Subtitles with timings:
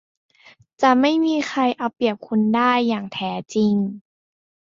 [0.81, 3.73] จะไม่มีใครเอาเปรียบคุณได้อย่างแท้จริง